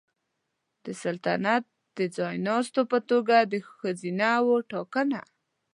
د 0.85 0.87
سلطنت 1.03 1.63
د 1.97 1.99
ځایناستو 2.17 2.81
په 2.91 2.97
توګه 3.09 3.35
د 3.51 3.55
ښځینه 3.77 4.29
وو 4.45 4.55
ټاکنه 4.71 5.21